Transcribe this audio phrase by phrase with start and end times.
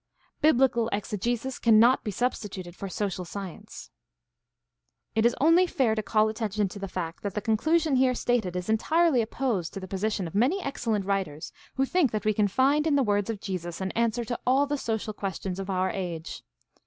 [0.41, 3.91] Biblical exegesis cannot be substituted for social science.—
[5.15, 8.55] It is only fair to call attention to the fact that the conclusion here stated
[8.55, 12.47] is entirely opposed to the position of many excellent writers who think that we can
[12.47, 15.91] find in the words of Jesus an answer to all the social questions of our
[15.91, 16.41] age.